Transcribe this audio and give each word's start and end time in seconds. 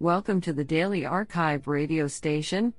Welcome 0.00 0.40
to 0.42 0.52
the 0.52 0.62
Daily 0.62 1.04
Archive 1.04 1.66
radio 1.66 2.06
station, 2.06 2.72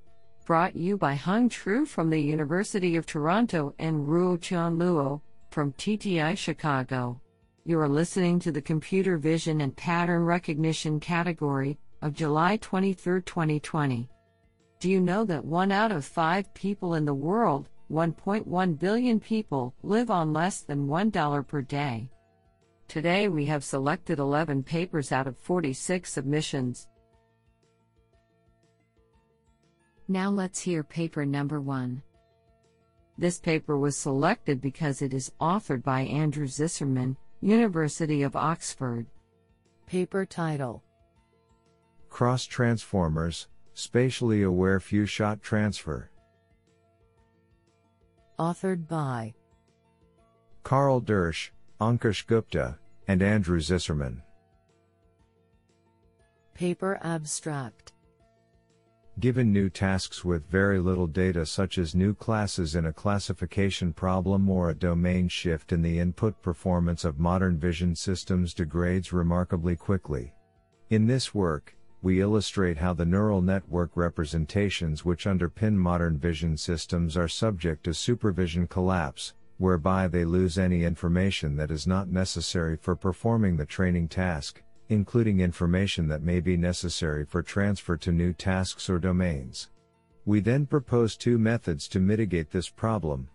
brought 0.45 0.73
you 0.73 0.95
by 0.95 1.15
Hung 1.15 1.49
Tru 1.49 1.85
from 1.85 2.09
the 2.09 2.17
University 2.17 2.95
of 2.95 3.05
Toronto 3.05 3.75
and 3.77 4.07
Ruo 4.07 4.39
Chan 4.39 4.77
Luo 4.77 5.19
from 5.51 5.73
TTI 5.73 6.37
Chicago. 6.37 7.19
You 7.65 7.77
are 7.81 7.89
listening 7.89 8.39
to 8.39 8.53
the 8.53 8.61
Computer 8.61 9.17
Vision 9.17 9.59
and 9.59 9.75
Pattern 9.75 10.23
Recognition 10.23 11.01
category 11.01 11.77
of 12.01 12.13
July 12.13 12.55
23, 12.55 13.21
2020. 13.23 14.09
Do 14.79 14.89
you 14.89 15.01
know 15.01 15.25
that 15.25 15.43
one 15.43 15.73
out 15.73 15.91
of 15.91 16.05
five 16.05 16.53
people 16.53 16.93
in 16.93 17.03
the 17.03 17.13
world, 17.13 17.67
1.1 17.91 18.79
billion 18.79 19.19
people, 19.19 19.75
live 19.83 20.09
on 20.09 20.31
less 20.31 20.61
than 20.61 20.87
$1 20.87 21.47
per 21.47 21.61
day? 21.63 22.09
Today 22.87 23.27
we 23.27 23.45
have 23.47 23.65
selected 23.65 24.19
11 24.19 24.63
papers 24.63 25.11
out 25.11 25.27
of 25.27 25.37
46 25.37 26.09
submissions. 26.09 26.87
Now 30.11 30.31
let's 30.31 30.59
hear 30.59 30.83
paper 30.83 31.23
number 31.23 31.61
one. 31.61 32.01
This 33.19 33.37
paper 33.37 33.77
was 33.77 33.95
selected 33.95 34.59
because 34.59 35.03
it 35.03 35.13
is 35.13 35.31
authored 35.39 35.83
by 35.83 36.01
Andrew 36.01 36.47
Zisserman, 36.47 37.15
University 37.41 38.23
of 38.23 38.35
Oxford. 38.35 39.05
Paper 39.85 40.25
title 40.25 40.83
Cross 42.09 42.45
Transformers 42.45 43.49
Spatially 43.75 44.41
Aware 44.41 44.79
Few 44.79 45.05
Shot 45.05 45.43
Transfer. 45.43 46.09
Authored 48.39 48.87
by 48.87 49.35
Carl 50.63 51.01
Doersch, 51.01 51.51
Ankush 51.79 52.25
Gupta, 52.25 52.79
and 53.07 53.21
Andrew 53.21 53.59
Zisserman. 53.59 54.23
Paper 56.55 56.99
abstract 57.03 57.93
Given 59.19 59.51
new 59.51 59.69
tasks 59.69 60.23
with 60.23 60.49
very 60.49 60.79
little 60.79 61.07
data 61.07 61.45
such 61.45 61.77
as 61.77 61.93
new 61.93 62.13
classes 62.13 62.75
in 62.75 62.85
a 62.85 62.93
classification 62.93 63.91
problem 63.91 64.49
or 64.49 64.69
a 64.69 64.73
domain 64.73 65.27
shift 65.27 65.73
in 65.73 65.81
the 65.81 65.99
input 65.99 66.41
performance 66.41 67.03
of 67.03 67.19
modern 67.19 67.57
vision 67.57 67.95
systems 67.95 68.53
degrades 68.53 69.11
remarkably 69.11 69.75
quickly. 69.75 70.33
In 70.89 71.05
this 71.05 71.35
work, 71.35 71.75
we 72.01 72.21
illustrate 72.21 72.77
how 72.77 72.93
the 72.93 73.05
neural 73.05 73.41
network 73.41 73.91
representations 73.95 75.03
which 75.03 75.25
underpin 75.25 75.73
modern 75.73 76.17
vision 76.17 76.55
systems 76.55 77.17
are 77.17 77.27
subject 77.27 77.83
to 77.83 77.93
supervision 77.93 78.67
collapse, 78.67 79.33
whereby 79.57 80.07
they 80.07 80.23
lose 80.23 80.57
any 80.57 80.85
information 80.85 81.57
that 81.57 81.71
is 81.71 81.85
not 81.85 82.07
necessary 82.07 82.77
for 82.77 82.95
performing 82.95 83.57
the 83.57 83.65
training 83.65 84.07
task, 84.07 84.61
including 84.89 85.39
information 85.39 86.07
that 86.07 86.23
may 86.23 86.39
be 86.39 86.57
necessary 86.57 87.23
for 87.23 87.41
transfer 87.41 87.95
to 87.97 88.11
new 88.11 88.33
tasks 88.33 88.89
or 88.89 88.99
domains. 88.99 89.69
We 90.25 90.39
then 90.39 90.65
propose 90.65 91.15
two 91.15 91.37
methods 91.37 91.87
to 91.89 91.99
mitigate 91.99 92.51
this 92.51 92.69
problem. 92.69 93.29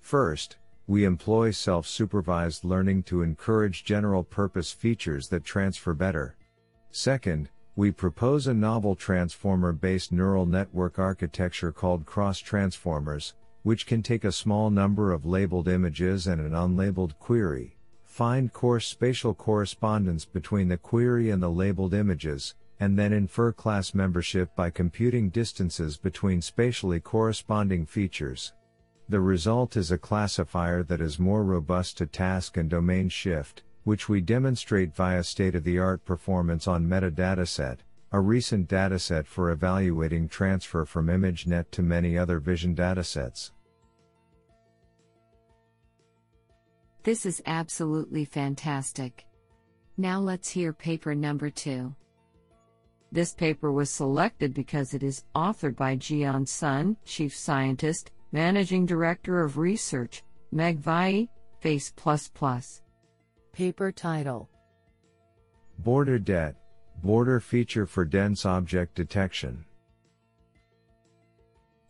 First, 0.00 0.56
we 0.86 1.04
employ 1.04 1.50
self 1.50 1.86
supervised 1.86 2.64
learning 2.64 3.04
to 3.04 3.22
encourage 3.22 3.84
general 3.84 4.24
purpose 4.24 4.72
features 4.72 5.28
that 5.28 5.44
transfer 5.44 5.94
better. 5.94 6.36
Second, 6.90 7.48
we 7.76 7.90
propose 7.90 8.46
a 8.46 8.54
novel 8.54 8.94
transformer 8.94 9.72
based 9.72 10.12
neural 10.12 10.46
network 10.46 10.98
architecture 10.98 11.72
called 11.72 12.04
cross 12.04 12.38
transformers, 12.38 13.34
which 13.62 13.86
can 13.86 14.02
take 14.02 14.24
a 14.24 14.32
small 14.32 14.70
number 14.70 15.12
of 15.12 15.24
labeled 15.24 15.68
images 15.68 16.26
and 16.26 16.40
an 16.40 16.52
unlabeled 16.52 17.18
query, 17.18 17.76
find 18.10 18.52
coarse 18.52 18.88
spatial 18.88 19.32
correspondence 19.32 20.24
between 20.24 20.66
the 20.66 20.76
query 20.76 21.30
and 21.30 21.40
the 21.40 21.48
labeled 21.48 21.94
images, 21.94 22.56
and 22.80 22.98
then 22.98 23.12
infer 23.12 23.52
class 23.52 23.94
membership 23.94 24.54
by 24.56 24.68
computing 24.68 25.30
distances 25.30 25.96
between 25.96 26.42
spatially 26.42 26.98
corresponding 26.98 27.86
features. 27.86 28.52
The 29.08 29.20
result 29.20 29.76
is 29.76 29.92
a 29.92 29.98
classifier 29.98 30.82
that 30.82 31.00
is 31.00 31.20
more 31.20 31.44
robust 31.44 31.98
to 31.98 32.06
task 32.06 32.56
and 32.56 32.68
domain 32.68 33.08
shift, 33.08 33.62
which 33.84 34.08
we 34.08 34.20
demonstrate 34.20 34.94
via 34.94 35.22
state-of-the-art 35.22 36.04
performance 36.04 36.66
on 36.66 36.88
metadataset, 36.88 37.78
a 38.10 38.20
recent 38.20 38.68
dataset 38.68 39.24
for 39.24 39.52
evaluating 39.52 40.28
transfer 40.28 40.84
from 40.84 41.06
ImageNet 41.06 41.70
to 41.70 41.82
many 41.82 42.18
other 42.18 42.40
vision 42.40 42.74
datasets. 42.74 43.52
This 47.02 47.24
is 47.24 47.42
absolutely 47.46 48.26
fantastic. 48.26 49.24
Now 49.96 50.20
let's 50.20 50.50
hear 50.50 50.72
paper 50.72 51.14
number 51.14 51.48
two. 51.48 51.94
This 53.10 53.32
paper 53.32 53.72
was 53.72 53.90
selected 53.90 54.52
because 54.52 54.92
it 54.92 55.02
is 55.02 55.24
authored 55.34 55.76
by 55.76 55.96
Jian 55.96 56.46
Sun, 56.46 56.96
Chief 57.04 57.34
Scientist, 57.34 58.12
Managing 58.32 58.84
Director 58.86 59.42
of 59.42 59.56
Research, 59.56 60.22
Megvii, 60.54 61.28
Face++. 61.60 61.92
Paper 63.52 63.92
title 63.92 64.48
Border 65.78 66.18
Det, 66.18 66.54
Border 67.02 67.40
Feature 67.40 67.86
for 67.86 68.04
Dense 68.04 68.44
Object 68.44 68.94
Detection. 68.94 69.64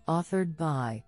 Authored 0.09 0.57
by 0.57 1.03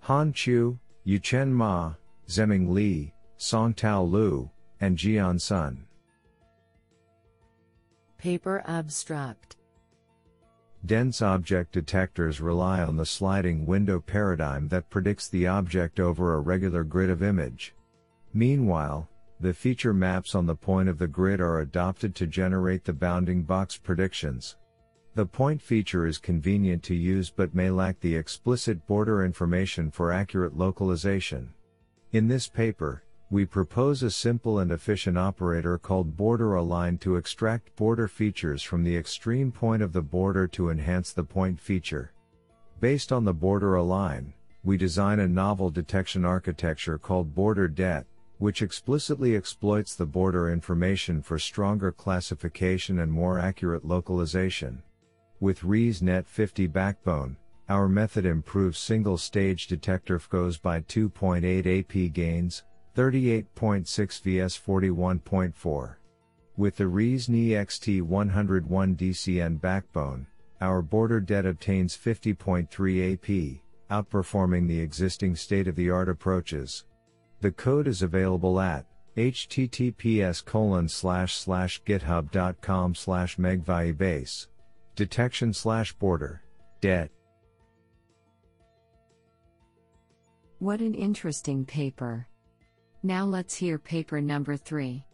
Han 0.00 0.32
Qiu, 0.32 0.78
Yuchen 1.06 1.50
Ma, 1.50 1.94
Zeming 2.28 2.72
Li, 2.72 3.12
Songtao 3.38 4.10
Liu, 4.10 4.50
and 4.80 4.96
Jian 4.96 5.40
Sun. 5.40 5.86
Paper 8.18 8.62
Abstract 8.66 9.56
Dense 10.86 11.22
object 11.22 11.72
detectors 11.72 12.40
rely 12.40 12.82
on 12.82 12.96
the 12.96 13.06
sliding 13.06 13.64
window 13.64 14.00
paradigm 14.00 14.68
that 14.68 14.90
predicts 14.90 15.28
the 15.28 15.46
object 15.46 15.98
over 15.98 16.34
a 16.34 16.40
regular 16.40 16.84
grid 16.84 17.08
of 17.08 17.22
image. 17.22 17.74
Meanwhile, 18.34 19.08
the 19.40 19.54
feature 19.54 19.94
maps 19.94 20.34
on 20.34 20.46
the 20.46 20.54
point 20.54 20.88
of 20.88 20.98
the 20.98 21.06
grid 21.06 21.40
are 21.40 21.60
adopted 21.60 22.14
to 22.16 22.26
generate 22.26 22.84
the 22.84 22.92
bounding 22.92 23.42
box 23.42 23.76
predictions. 23.76 24.56
The 25.14 25.26
point 25.26 25.62
feature 25.62 26.06
is 26.06 26.18
convenient 26.18 26.82
to 26.84 26.94
use 26.94 27.30
but 27.30 27.54
may 27.54 27.70
lack 27.70 28.00
the 28.00 28.16
explicit 28.16 28.86
border 28.86 29.24
information 29.24 29.90
for 29.90 30.12
accurate 30.12 30.56
localization. 30.56 31.52
In 32.14 32.28
this 32.28 32.46
paper, 32.46 33.02
we 33.28 33.44
propose 33.44 34.04
a 34.04 34.08
simple 34.08 34.60
and 34.60 34.70
efficient 34.70 35.18
operator 35.18 35.78
called 35.78 36.16
border 36.16 36.54
align 36.54 36.96
to 36.98 37.16
extract 37.16 37.74
border 37.74 38.06
features 38.06 38.62
from 38.62 38.84
the 38.84 38.96
extreme 38.96 39.50
point 39.50 39.82
of 39.82 39.92
the 39.92 40.00
border 40.00 40.46
to 40.46 40.70
enhance 40.70 41.12
the 41.12 41.24
point 41.24 41.58
feature. 41.58 42.12
Based 42.78 43.10
on 43.10 43.24
the 43.24 43.34
border 43.34 43.74
align, 43.74 44.32
we 44.62 44.76
design 44.76 45.18
a 45.18 45.26
novel 45.26 45.70
detection 45.70 46.24
architecture 46.24 46.98
called 46.98 47.34
Border 47.34 47.66
Det, 47.66 48.04
which 48.38 48.62
explicitly 48.62 49.34
exploits 49.34 49.96
the 49.96 50.06
border 50.06 50.52
information 50.52 51.20
for 51.20 51.36
stronger 51.36 51.90
classification 51.90 53.00
and 53.00 53.10
more 53.10 53.40
accurate 53.40 53.84
localization. 53.84 54.84
With 55.40 55.62
ResNet 55.62 56.26
50 56.26 56.68
backbone, 56.68 57.38
our 57.68 57.88
method 57.88 58.26
improves 58.26 58.78
single 58.78 59.16
stage 59.16 59.66
detector 59.66 60.18
FCOS 60.18 60.60
by 60.60 60.80
2.8 60.80 61.80
AP 61.80 62.12
gains, 62.12 62.62
38.6 62.94 63.86
vs 64.22 64.58
41.4. 64.58 65.94
With 66.56 66.76
the 66.76 66.84
ResNet 66.84 67.50
XT101 67.50 68.96
DCN 68.96 69.60
backbone, 69.60 70.26
our 70.60 70.82
border 70.82 71.20
det 71.20 71.46
obtains 71.46 71.96
50.3 71.96 72.68
AP, 73.14 73.60
outperforming 73.90 74.68
the 74.68 74.78
existing 74.80 75.34
state 75.34 75.66
of 75.66 75.74
the 75.74 75.90
art 75.90 76.08
approaches. 76.08 76.84
The 77.40 77.50
code 77.50 77.88
is 77.88 78.02
available 78.02 78.60
at 78.60 78.86
https 79.16 80.44
colon 80.44 80.88
slash 80.88 81.34
slash 81.34 81.82
github.com 81.82 82.94
slash 82.94 83.36
megvaibase. 83.36 84.46
Detection 84.96 85.52
slash 85.52 85.92
border. 85.94 86.42
Det. 86.80 87.10
What 90.60 90.80
an 90.80 90.94
interesting 90.94 91.64
paper. 91.64 92.26
Now 93.02 93.24
let's 93.24 93.54
hear 93.54 93.78
paper 93.78 94.20
number 94.20 94.56
three. 94.56 95.04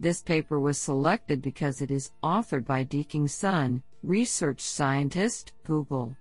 This 0.00 0.22
paper 0.22 0.60
was 0.60 0.76
selected 0.76 1.40
because 1.40 1.80
it 1.80 1.90
is 1.90 2.10
authored 2.22 2.66
by 2.66 2.84
Deqing 2.84 3.30
Sun, 3.30 3.82
research 4.02 4.60
scientist, 4.60 5.52
Google, 5.64 6.14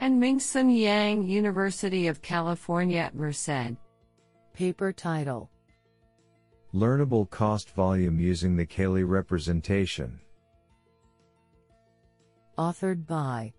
and 0.00 0.18
Ming-Hsuan 0.18 0.74
Yang, 0.74 1.26
University 1.26 2.06
of 2.06 2.22
California 2.22 3.00
at 3.00 3.14
Merced. 3.14 3.76
Paper 4.54 4.92
title 4.92 5.50
Learnable 6.72 7.28
Cost 7.28 7.70
Volume 7.70 8.20
Using 8.20 8.56
the 8.56 8.66
Cayley 8.66 9.04
Representation. 9.04 10.20
Authored 12.56 13.06
by 13.06 13.52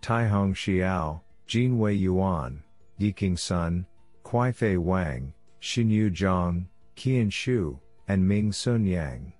Taihong 0.00 0.54
Xiao, 0.54 1.22
Jinwei 1.48 1.98
Yuan, 1.98 2.62
Deqing 3.00 3.38
Sun, 3.38 3.86
Qifei 4.24 4.78
Wang, 4.78 5.32
Xinyu 5.60 6.10
Zhang, 6.10 6.66
Qian 6.96 7.32
Shu, 7.32 7.78
and 8.08 8.26
Ming-Hsuan 8.26 8.88
Yang. 8.88 9.32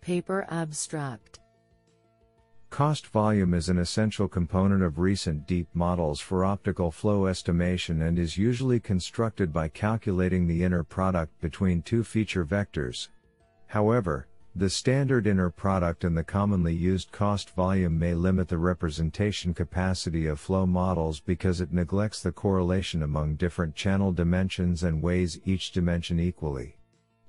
Paper 0.00 0.46
Abstract 0.50 1.38
Cost 2.70 3.06
volume 3.08 3.52
is 3.52 3.68
an 3.68 3.78
essential 3.78 4.26
component 4.26 4.82
of 4.82 4.98
recent 4.98 5.46
deep 5.46 5.68
models 5.74 6.20
for 6.20 6.44
optical 6.44 6.90
flow 6.90 7.26
estimation 7.26 8.02
and 8.02 8.18
is 8.18 8.38
usually 8.38 8.80
constructed 8.80 9.52
by 9.52 9.68
calculating 9.68 10.46
the 10.46 10.64
inner 10.64 10.82
product 10.82 11.38
between 11.42 11.82
two 11.82 12.02
feature 12.02 12.46
vectors. 12.46 13.08
However, 13.66 14.26
the 14.54 14.68
standard 14.68 15.26
inner 15.26 15.48
product 15.48 16.04
and 16.04 16.16
the 16.16 16.22
commonly 16.22 16.74
used 16.74 17.10
cost 17.10 17.50
volume 17.50 17.98
may 17.98 18.12
limit 18.12 18.48
the 18.48 18.58
representation 18.58 19.54
capacity 19.54 20.26
of 20.26 20.38
flow 20.38 20.66
models 20.66 21.20
because 21.20 21.62
it 21.62 21.72
neglects 21.72 22.20
the 22.20 22.32
correlation 22.32 23.02
among 23.02 23.36
different 23.36 23.74
channel 23.74 24.12
dimensions 24.12 24.82
and 24.82 25.02
weighs 25.02 25.40
each 25.46 25.72
dimension 25.72 26.20
equally. 26.20 26.76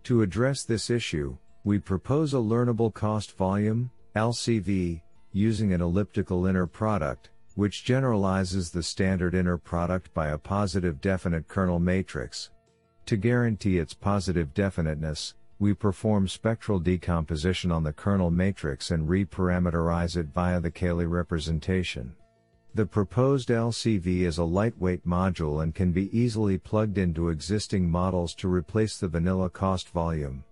To 0.03 0.21
address 0.21 0.63
this 0.63 0.89
issue, 0.89 1.37
we 1.63 1.79
propose 1.79 2.33
a 2.33 2.37
learnable 2.37 2.93
cost 2.93 3.37
volume, 3.37 3.89
LCV, 4.17 5.01
using 5.31 5.71
an 5.71 5.81
elliptical 5.81 6.45
inner 6.45 6.67
product, 6.67 7.29
which 7.55 7.85
generalizes 7.85 8.69
the 8.69 8.83
standard 8.83 9.33
inner 9.33 9.57
product 9.57 10.13
by 10.13 10.27
a 10.27 10.37
positive 10.37 10.99
definite 10.99 11.47
kernel 11.47 11.79
matrix. 11.79 12.49
To 13.05 13.15
guarantee 13.15 13.77
its 13.77 13.93
positive 13.93 14.53
definiteness, 14.53 15.35
we 15.59 15.73
perform 15.73 16.27
spectral 16.27 16.79
decomposition 16.79 17.71
on 17.71 17.83
the 17.83 17.93
kernel 17.93 18.31
matrix 18.31 18.91
and 18.91 19.07
reparameterize 19.07 20.17
it 20.17 20.27
via 20.27 20.59
the 20.59 20.71
Cayley 20.71 21.05
representation. 21.05 22.15
The 22.75 22.85
proposed 22.85 23.49
LCV 23.49 24.21
is 24.21 24.39
a 24.39 24.43
lightweight 24.43 25.05
module 25.05 25.61
and 25.61 25.75
can 25.75 25.91
be 25.91 26.09
easily 26.17 26.57
plugged 26.57 26.97
into 26.97 27.29
existing 27.29 27.89
models 27.89 28.33
to 28.35 28.47
replace 28.47 28.97
the 28.97 29.07
vanilla 29.07 29.49
cost 29.49 29.89
volume. 29.89 30.43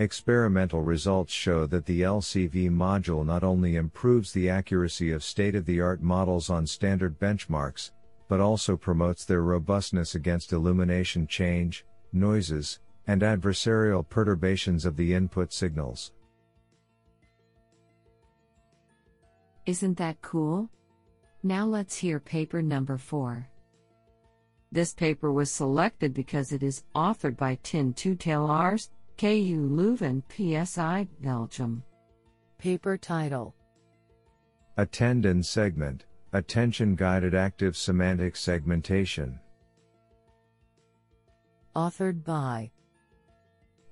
Experimental 0.00 0.82
results 0.82 1.32
show 1.32 1.66
that 1.66 1.86
the 1.86 2.00
LCV 2.00 2.70
module 2.70 3.24
not 3.24 3.44
only 3.44 3.76
improves 3.76 4.32
the 4.32 4.48
accuracy 4.48 5.12
of 5.12 5.22
state 5.22 5.54
of 5.54 5.66
the 5.66 5.80
art 5.80 6.02
models 6.02 6.50
on 6.50 6.66
standard 6.66 7.20
benchmarks, 7.20 7.90
but 8.26 8.40
also 8.40 8.76
promotes 8.76 9.24
their 9.24 9.42
robustness 9.42 10.14
against 10.14 10.52
illumination 10.52 11.26
change, 11.26 11.84
noises, 12.12 12.80
and 13.10 13.22
adversarial 13.22 14.08
perturbations 14.08 14.86
of 14.86 14.96
the 14.96 15.12
input 15.12 15.52
signals. 15.52 16.12
Isn't 19.66 19.98
that 19.98 20.22
cool? 20.22 20.70
Now 21.42 21.66
let's 21.66 21.96
hear 21.96 22.20
paper 22.20 22.62
number 22.62 22.96
4. 22.96 23.48
This 24.70 24.94
paper 24.94 25.32
was 25.32 25.50
selected 25.50 26.14
because 26.14 26.52
it 26.52 26.62
is 26.62 26.84
authored 26.94 27.36
by 27.36 27.58
Tinne 27.64 27.94
Tuytelaars, 27.94 28.90
KU 29.18 29.68
Leuven 29.68 30.22
PSI, 30.30 31.08
Belgium. 31.20 31.82
Paper 32.58 32.96
title 32.96 33.56
Attend 34.76 35.44
segment, 35.44 36.04
Attention 36.32 36.94
Guided 36.94 37.34
Active 37.34 37.76
Semantic 37.76 38.36
Segmentation. 38.36 39.40
Authored 41.74 42.22
by 42.22 42.70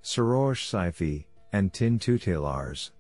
Soroush 0.03 0.65
Seifi, 0.71 1.27
and 1.53 1.73
Tinne 1.73 1.99
Tuytelaars. 1.99 2.91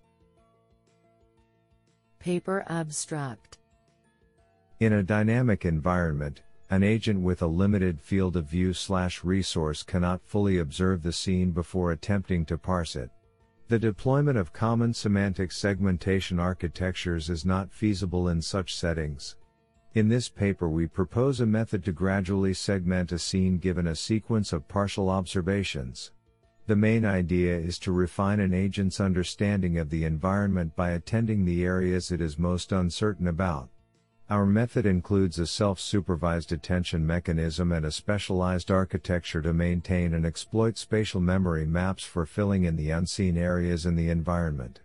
Paper 2.18 2.64
Abstract 2.68 3.58
In 4.80 4.94
a 4.94 5.02
dynamic 5.02 5.64
environment, 5.64 6.42
an 6.70 6.82
agent 6.82 7.20
with 7.20 7.40
a 7.40 7.46
limited 7.46 8.00
field 8.00 8.36
of 8.36 8.46
view 8.46 8.74
slash 8.74 9.24
resource 9.24 9.82
cannot 9.82 10.20
fully 10.22 10.58
observe 10.58 11.02
the 11.02 11.12
scene 11.12 11.50
before 11.50 11.92
attempting 11.92 12.44
to 12.44 12.58
parse 12.58 12.94
it. 12.96 13.10
The 13.68 13.78
deployment 13.78 14.36
of 14.36 14.52
common 14.52 14.92
semantic 14.92 15.52
segmentation 15.52 16.38
architectures 16.38 17.30
is 17.30 17.44
not 17.44 17.72
feasible 17.72 18.28
in 18.28 18.42
such 18.42 18.74
settings. 18.74 19.36
In 19.94 20.08
this 20.08 20.28
paper 20.28 20.68
we 20.68 20.86
propose 20.86 21.40
a 21.40 21.46
method 21.46 21.84
to 21.84 21.92
gradually 21.92 22.54
segment 22.54 23.12
a 23.12 23.18
scene 23.18 23.58
given 23.58 23.86
a 23.86 23.96
sequence 23.96 24.52
of 24.52 24.68
partial 24.68 25.08
observations. 25.08 26.12
The 26.68 26.76
main 26.76 27.06
idea 27.06 27.56
is 27.56 27.78
to 27.78 27.92
refine 27.92 28.40
an 28.40 28.52
agent's 28.52 29.00
understanding 29.00 29.78
of 29.78 29.88
the 29.88 30.04
environment 30.04 30.76
by 30.76 30.90
attending 30.90 31.46
the 31.46 31.64
areas 31.64 32.12
it 32.12 32.20
is 32.20 32.38
most 32.38 32.72
uncertain 32.72 33.26
about. 33.26 33.70
Our 34.28 34.44
method 34.44 34.84
includes 34.84 35.38
a 35.38 35.46
self-supervised 35.46 36.52
attention 36.52 37.06
mechanism 37.06 37.72
and 37.72 37.86
a 37.86 37.90
specialized 37.90 38.70
architecture 38.70 39.40
to 39.40 39.54
maintain 39.54 40.12
and 40.12 40.26
exploit 40.26 40.76
spatial 40.76 41.22
memory 41.22 41.64
maps 41.64 42.04
for 42.04 42.26
filling 42.26 42.64
in 42.64 42.76
the 42.76 42.90
unseen 42.90 43.38
areas 43.38 43.86
in 43.86 43.96
the 43.96 44.10
environment. 44.10 44.80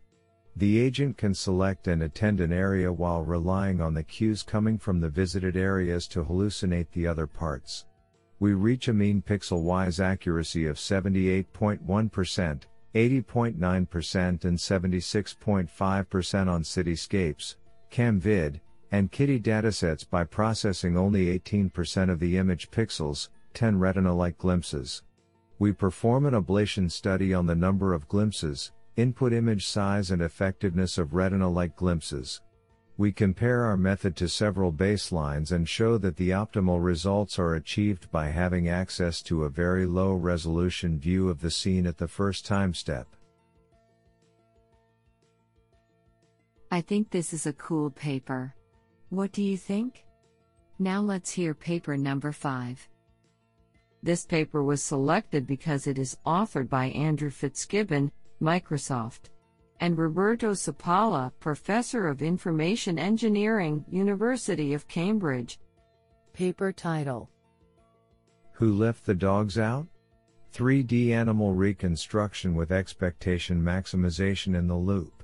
The 0.55 0.79
agent 0.79 1.17
can 1.17 1.33
select 1.33 1.89
and 1.89 2.01
attend 2.01 2.39
an 2.39 2.53
area 2.53 2.93
while 2.93 3.25
relying 3.25 3.81
on 3.81 3.93
the 3.93 4.03
cues 4.03 4.41
coming 4.41 4.77
from 4.77 5.01
the 5.01 5.09
visited 5.09 5.57
areas 5.57 6.07
to 6.07 6.23
hallucinate 6.23 6.91
the 6.93 7.07
other 7.07 7.27
parts. 7.27 7.83
We 8.43 8.51
reach 8.55 8.89
a 8.89 8.93
mean 8.93 9.21
pixel-wise 9.21 10.01
accuracy 10.01 10.65
of 10.65 10.75
78.1%, 10.75 12.61
80.9% 12.93 14.43
and 14.43 14.57
76.5% 14.57 16.47
on 16.49 16.63
cityscapes, 16.63 17.55
CamVid, 17.89 18.59
and 18.91 19.09
KITTI 19.09 19.41
datasets 19.41 20.05
by 20.09 20.25
processing 20.25 20.97
only 20.97 21.39
18% 21.39 22.11
of 22.11 22.19
the 22.19 22.35
image 22.35 22.69
pixels, 22.69 23.29
10 23.53 23.79
retina-like 23.79 24.37
glimpses. 24.37 25.03
We 25.57 25.71
perform 25.71 26.25
an 26.25 26.33
ablation 26.33 26.91
study 26.91 27.33
on 27.33 27.45
the 27.45 27.55
number 27.55 27.93
of 27.93 28.09
glimpses, 28.09 28.73
input 28.97 29.31
image 29.31 29.67
size 29.67 30.11
and 30.11 30.21
effectiveness 30.21 30.97
of 30.97 31.13
retina-like 31.13 31.77
glimpses. 31.77 32.41
We 32.95 33.11
compare 33.11 33.63
our 33.65 33.75
method 33.75 34.15
to 34.17 34.29
several 34.29 34.71
baselines 34.71 35.51
and 35.51 35.67
show 35.67 35.97
that 35.97 36.15
the 36.15 36.29
optimal 36.29 36.83
results 36.83 37.39
are 37.39 37.55
achieved 37.55 38.11
by 38.11 38.27
having 38.27 38.69
access 38.69 39.23
to 39.23 39.43
a 39.43 39.49
very 39.49 39.87
low 39.87 40.13
resolution 40.13 40.99
view 40.99 41.27
of 41.29 41.41
the 41.41 41.49
scene 41.49 41.87
at 41.87 41.97
the 41.97 42.07
first 42.07 42.45
time 42.45 42.73
step. 42.73 43.07
I 46.71 46.81
think 46.81 47.09
this 47.09 47.33
is 47.33 47.47
a 47.47 47.53
cool 47.53 47.89
paper. 47.89 48.53
What 49.09 49.31
do 49.31 49.41
you 49.41 49.57
think? 49.57 50.05
Now 50.77 51.01
let's 51.01 51.31
hear 51.31 51.53
paper 51.53 51.97
number 51.97 52.31
5. 52.31 52.87
This 54.03 54.25
paper 54.25 54.63
was 54.63 54.83
selected 54.83 55.47
because 55.47 55.87
it 55.87 55.97
is 55.97 56.17
authored 56.25 56.69
by 56.69 56.87
Andrew 56.87 57.29
Fitzgibbon, 57.29 58.11
Microsoft, 58.41 59.29
and 59.79 59.97
Roberto 59.97 60.51
Cipolla, 60.51 61.31
Professor 61.39 62.07
of 62.07 62.21
Information 62.21 62.97
Engineering, 62.97 63.83
University 63.89 64.73
of 64.73 64.87
Cambridge. 64.87 65.59
Paper 66.33 66.71
title 66.71 67.29
Who 68.53 68.73
Left 68.73 69.05
the 69.05 69.13
Dogs 69.13 69.57
Out? 69.57 69.87
3D 70.53 71.09
Animal 71.09 71.53
Reconstruction 71.53 72.55
with 72.55 72.71
Expectation 72.71 73.61
Maximization 73.61 74.55
in 74.55 74.67
the 74.67 74.75
Loop. 74.75 75.23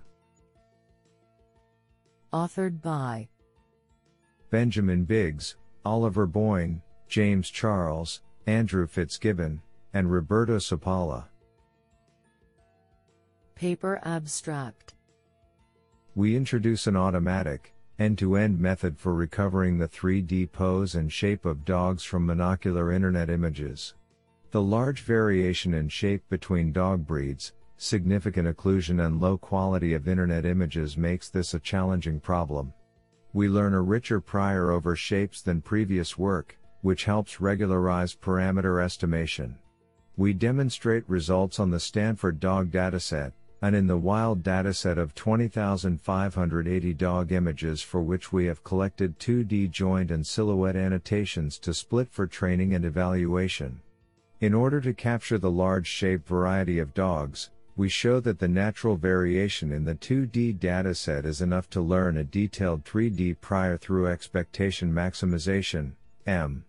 Authored 2.33 2.81
by 2.81 3.29
Benjamin 4.49 5.03
Biggs, 5.03 5.55
Oliver 5.85 6.25
Boyne, 6.25 6.81
James 7.07 7.49
Charles, 7.49 8.21
Andrew 8.47 8.87
Fitzgibbon, 8.87 9.61
and 9.93 10.11
Roberto 10.11 10.57
Cipolla. 10.57 11.25
Paper 13.59 13.99
Abstract 14.03 14.93
We 16.15 16.37
introduce 16.37 16.87
an 16.87 16.95
automatic, 16.95 17.73
end-to-end 17.99 18.57
method 18.57 18.97
for 18.97 19.13
recovering 19.13 19.77
the 19.77 19.89
3D 19.89 20.49
pose 20.53 20.95
and 20.95 21.11
shape 21.11 21.43
of 21.43 21.65
dogs 21.65 22.05
from 22.05 22.25
monocular 22.25 22.95
internet 22.95 23.29
images. 23.29 23.95
The 24.51 24.61
large 24.61 25.01
variation 25.01 25.73
in 25.73 25.89
shape 25.89 26.23
between 26.29 26.71
dog 26.71 27.05
breeds, 27.05 27.51
significant 27.75 28.47
occlusion 28.47 29.05
and 29.05 29.19
low 29.19 29.37
quality 29.37 29.93
of 29.93 30.07
internet 30.07 30.45
images 30.45 30.95
makes 30.95 31.27
this 31.27 31.53
a 31.53 31.59
challenging 31.59 32.21
problem. 32.21 32.71
We 33.33 33.49
learn 33.49 33.73
a 33.73 33.81
richer 33.81 34.21
prior 34.21 34.71
over 34.71 34.95
shapes 34.95 35.41
than 35.41 35.61
previous 35.61 36.17
work, 36.17 36.57
which 36.79 37.03
helps 37.03 37.41
regularize 37.41 38.15
parameter 38.15 38.81
estimation. 38.81 39.57
We 40.15 40.31
demonstrate 40.31 41.03
results 41.09 41.59
on 41.59 41.71
the 41.71 41.79
Stanford 41.81 42.39
dog 42.39 42.71
dataset, 42.71 43.33
and 43.61 43.75
in 43.75 43.87
the 43.87 43.97
wild 43.97 44.41
dataset 44.41 44.97
of 44.97 45.13
20,580 45.15 46.93
dog 46.93 47.31
images 47.31 47.81
for 47.81 48.01
which 48.01 48.31
we 48.31 48.45
have 48.45 48.63
collected 48.63 49.19
2D 49.19 49.69
joint 49.69 50.11
and 50.11 50.25
silhouette 50.25 50.75
annotations 50.75 51.59
to 51.59 51.73
split 51.73 52.09
for 52.09 52.25
training 52.25 52.73
and 52.73 52.85
evaluation. 52.85 53.81
In 54.39 54.53
order 54.53 54.79
to 54.79 54.93
capture 54.93 55.37
the 55.37 55.51
large 55.51 55.87
shape 55.87 56.25
variety 56.25 56.79
of 56.79 56.93
dogs, 56.93 57.49
we 57.75 57.89
show 57.89 58.19
that 58.21 58.39
the 58.39 58.47
natural 58.47 58.95
variation 58.95 59.71
in 59.71 59.85
the 59.85 59.95
2D 59.95 60.59
dataset 60.59 61.25
is 61.25 61.41
enough 61.41 61.69
to 61.69 61.81
learn 61.81 62.17
a 62.17 62.23
detailed 62.23 62.83
3D 62.85 63.39
prior 63.41 63.77
through 63.77 64.07
expectation 64.07 64.91
maximization, 64.91 65.91
M. 66.25 66.63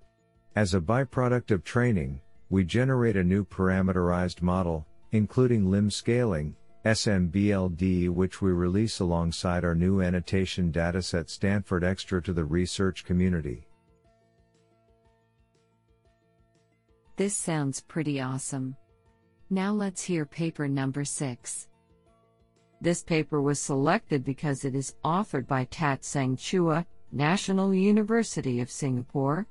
As 0.56 0.74
a 0.74 0.80
byproduct 0.80 1.52
of 1.52 1.62
training, 1.62 2.20
we 2.48 2.64
generate 2.64 3.16
a 3.16 3.24
new 3.24 3.44
parameterized 3.44 4.42
model, 4.42 4.86
including 5.12 5.70
limb 5.70 5.90
scaling, 5.90 6.54
SMBLD, 6.84 8.08
which 8.08 8.40
we 8.40 8.52
release 8.52 9.00
alongside 9.00 9.64
our 9.64 9.74
new 9.74 10.00
annotation 10.00 10.72
dataset 10.72 11.28
Stanford 11.28 11.84
Extra 11.84 12.22
to 12.22 12.32
the 12.32 12.44
research 12.44 13.04
community. 13.04 13.66
This 17.16 17.36
sounds 17.36 17.82
pretty 17.82 18.18
awesome. 18.20 18.76
Now 19.50 19.72
let's 19.72 20.02
hear 20.02 20.24
paper 20.24 20.68
number 20.68 21.04
6. 21.04 21.68
This 22.80 23.02
paper 23.02 23.42
was 23.42 23.60
selected 23.60 24.24
because 24.24 24.64
it 24.64 24.74
is 24.74 24.94
authored 25.04 25.46
by 25.46 25.64
Tat 25.64 26.02
Seng 26.02 26.34
Chua, 26.34 26.86
National 27.12 27.74
University 27.74 28.60
of 28.62 28.70
Singapore, 28.70 29.46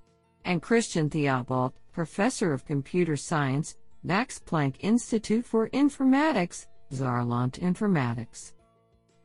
and 0.45 0.63
Christian 0.63 1.11
Theobalt, 1.11 1.75
Professor 1.91 2.53
of 2.53 2.65
Computer 2.65 3.15
Science, 3.15 3.77
Max 4.03 4.39
Planck 4.39 4.77
Institute 4.79 5.45
for 5.45 5.69
Informatics, 5.69 6.65
Saarland 6.91 7.59
Informatics. 7.59 8.53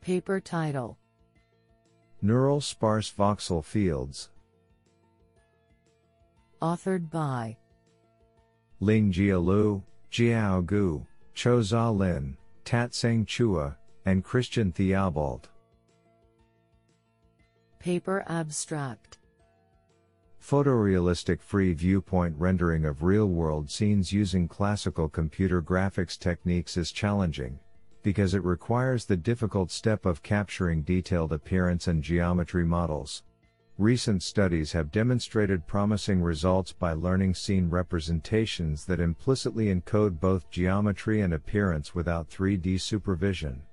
Paper 0.01 0.39
title 0.39 0.97
Neural 2.21 2.61
Sparse 2.61 3.11
Voxel 3.11 3.63
Fields. 3.63 4.29
Authored 6.61 7.09
by 7.09 7.57
Ling 8.79 9.11
Jia 9.11 9.43
Lu, 9.43 9.83
Jiatao 10.11 10.65
Gu, 10.65 11.05
Kyaw 11.35 11.61
Zaw 11.63 11.91
Lin, 11.91 12.37
Tat 12.63 12.93
Seng 12.93 13.25
Chua, 13.25 13.75
and 14.05 14.23
Christian 14.23 14.71
Theobalt. 14.71 15.49
Paper 17.79 18.23
abstract 18.27 19.17
Photorealistic 20.47 21.41
free 21.41 21.73
viewpoint 21.73 22.35
rendering 22.37 22.85
of 22.85 23.01
real 23.01 23.25
world 23.25 23.67
scenes 23.67 24.13
using 24.13 24.47
classical 24.47 25.09
computer 25.09 25.59
graphics 25.59 26.19
techniques 26.19 26.77
is 26.77 26.91
challenging, 26.91 27.57
because 28.03 28.35
it 28.35 28.43
requires 28.43 29.05
the 29.05 29.17
difficult 29.17 29.71
step 29.71 30.05
of 30.05 30.21
capturing 30.21 30.83
detailed 30.83 31.33
appearance 31.33 31.87
and 31.87 32.03
geometry 32.03 32.63
models. 32.63 33.23
Recent 33.79 34.21
studies 34.21 34.71
have 34.71 34.91
demonstrated 34.91 35.65
promising 35.65 36.21
results 36.21 36.71
by 36.71 36.93
learning 36.93 37.33
scene 37.33 37.67
representations 37.67 38.85
that 38.85 38.99
implicitly 38.99 39.73
encode 39.73 40.19
both 40.19 40.51
geometry 40.51 41.21
and 41.21 41.33
appearance 41.33 41.95
without 41.95 42.29
3D 42.29 42.79
supervision. 42.79 43.63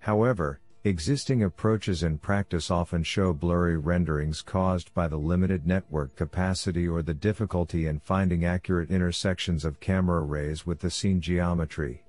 However, 0.00 0.60
existing 0.84 1.42
approaches 1.42 2.02
in 2.02 2.16
practice 2.16 2.70
often 2.70 3.02
show 3.02 3.34
blurry 3.34 3.76
renderings 3.76 4.40
caused 4.40 4.94
by 4.94 5.06
the 5.06 5.18
limited 5.18 5.66
network 5.66 6.16
capacity 6.16 6.88
or 6.88 7.02
the 7.02 7.12
difficulty 7.12 7.86
in 7.86 8.00
finding 8.00 8.46
accurate 8.46 8.90
intersections 8.90 9.66
of 9.66 9.78
camera 9.80 10.20
rays 10.20 10.64
with 10.64 10.80
the 10.80 10.90
scene 10.90 11.20
geometry. 11.20 12.02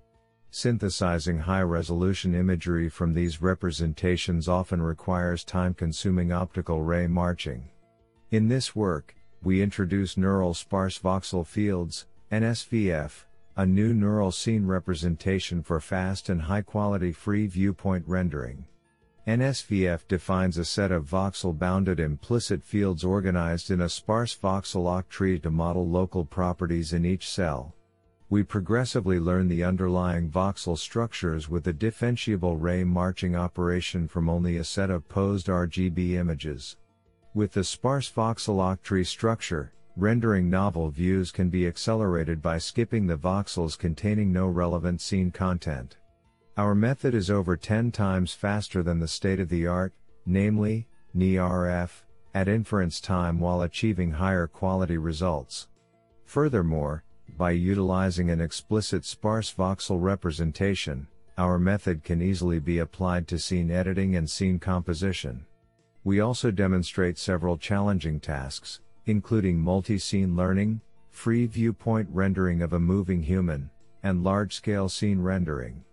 Synthesizing 0.51 1.39
high 1.39 1.61
resolution 1.61 2.33
imagery 2.33 2.87
from 2.87 3.13
these 3.13 3.41
representations 3.41 4.47
often 4.47 4.81
requires 4.81 5.43
time 5.43 5.73
consuming 5.73 6.31
optical 6.31 6.81
ray 6.81 7.07
marching. 7.07 7.69
In 8.31 8.47
this 8.47 8.73
work, 8.73 9.15
we 9.43 9.61
introduce 9.61 10.15
neural 10.15 10.53
sparse 10.53 10.97
voxel 10.97 11.45
fields, 11.45 12.05
NSVF, 12.31 13.25
a 13.55 13.65
new 13.65 13.93
neural 13.93 14.31
scene 14.31 14.65
representation 14.65 15.61
for 15.61 15.79
fast 15.79 16.29
and 16.29 16.43
high 16.43 16.61
quality 16.61 17.11
free 17.11 17.47
viewpoint 17.47 18.03
rendering. 18.07 18.65
NSVF 19.27 20.07
defines 20.07 20.57
a 20.57 20.65
set 20.65 20.91
of 20.91 21.05
voxel 21.05 21.57
bounded 21.57 21.99
implicit 21.99 22.63
fields 22.63 23.03
organized 23.03 23.69
in 23.69 23.81
a 23.81 23.89
sparse 23.89 24.35
voxel 24.35 24.85
octree 24.85 25.41
to 25.43 25.51
model 25.51 25.87
local 25.87 26.25
properties 26.25 26.93
in 26.93 27.05
each 27.05 27.29
cell. 27.29 27.75
We 28.31 28.43
progressively 28.43 29.19
learn 29.19 29.47
the 29.47 29.63
underlying 29.63 30.29
voxel 30.29 30.77
structures 30.77 31.49
with 31.49 31.67
a 31.67 31.73
differentiable 31.73 32.55
ray 32.59 32.83
marching 32.83 33.35
operation 33.35 34.07
from 34.07 34.29
only 34.29 34.57
a 34.57 34.63
set 34.63 34.89
of 34.89 35.07
posed 35.09 35.47
RGB 35.47 36.13
images. 36.13 36.77
With 37.33 37.51
the 37.51 37.63
sparse 37.63 38.09
voxel 38.09 38.55
octree 38.55 39.05
structure, 39.05 39.73
Rendering 39.97 40.49
novel 40.49 40.89
views 40.89 41.31
can 41.31 41.49
be 41.49 41.67
accelerated 41.67 42.41
by 42.41 42.57
skipping 42.57 43.07
the 43.07 43.17
voxels 43.17 43.77
containing 43.77 44.31
no 44.31 44.47
relevant 44.47 45.01
scene 45.01 45.31
content. 45.31 45.97
Our 46.55 46.73
method 46.73 47.13
is 47.13 47.29
over 47.29 47.57
10 47.57 47.91
times 47.91 48.33
faster 48.33 48.83
than 48.83 48.99
the 48.99 49.07
state 49.07 49.41
of 49.41 49.49
the 49.49 49.67
art, 49.67 49.93
namely, 50.25 50.87
NeRF, 51.15 52.03
at 52.33 52.47
inference 52.47 53.01
time 53.01 53.39
while 53.39 53.63
achieving 53.63 54.11
higher 54.11 54.47
quality 54.47 54.97
results. 54.97 55.67
Furthermore, 56.23 57.03
by 57.37 57.51
utilizing 57.51 58.29
an 58.29 58.39
explicit 58.39 59.03
sparse 59.03 59.53
voxel 59.53 60.01
representation, 60.01 61.07
our 61.37 61.59
method 61.59 62.03
can 62.03 62.21
easily 62.21 62.59
be 62.59 62.79
applied 62.79 63.27
to 63.27 63.39
scene 63.39 63.69
editing 63.69 64.15
and 64.15 64.29
scene 64.29 64.57
composition. 64.57 65.45
We 66.05 66.21
also 66.21 66.49
demonstrate 66.49 67.17
several 67.17 67.57
challenging 67.57 68.19
tasks, 68.21 68.79
including 69.11 69.59
multi-scene 69.59 70.35
learning, 70.35 70.81
free 71.11 71.45
viewpoint 71.45 72.09
rendering 72.11 72.63
of 72.63 72.73
a 72.73 72.79
moving 72.79 73.21
human, 73.21 73.69
and 74.01 74.23
large-scale 74.23 74.89
scene 74.89 75.21
rendering. 75.21 75.83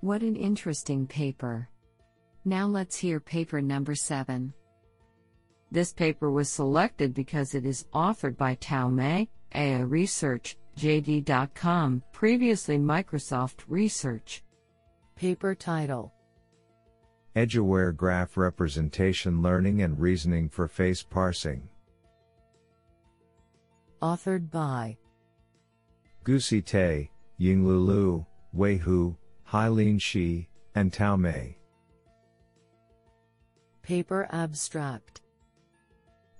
What 0.00 0.22
an 0.22 0.36
interesting 0.36 1.06
paper. 1.06 1.68
Now 2.44 2.66
let's 2.66 2.96
hear 2.96 3.20
paper 3.20 3.62
number 3.62 3.94
7. 3.94 4.52
This 5.70 5.92
paper 5.92 6.30
was 6.30 6.50
selected 6.50 7.14
because 7.14 7.54
it 7.54 7.64
is 7.64 7.86
authored 7.94 8.36
by 8.36 8.56
Tao 8.56 8.88
Mei, 8.88 9.28
AI 9.54 9.80
Research, 9.80 10.56
JD.com, 10.76 12.02
previously 12.12 12.78
Microsoft 12.78 13.64
Research. 13.68 14.42
Paper 15.16 15.54
title 15.54 16.12
Edge-aware 17.38 17.92
graph 17.92 18.36
representation 18.36 19.42
learning 19.42 19.82
and 19.82 19.96
reasoning 19.96 20.48
for 20.48 20.66
face 20.66 21.04
parsing. 21.04 21.68
Authored 24.02 24.50
by 24.50 24.96
Gusi 26.24 26.64
Te, 26.64 27.12
Yinglu 27.40 27.86
Liu, 27.86 28.26
Wei 28.52 28.76
Hu, 28.76 29.16
Hailin 29.52 30.00
Shi, 30.00 30.48
and 30.74 30.92
Tao 30.92 31.14
Mei. 31.14 31.56
Paper 33.82 34.26
abstract 34.32 35.20